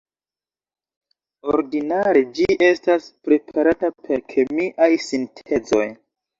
[1.57, 5.89] Ordinare ĝi estas preparata per kemiaj sintezoj.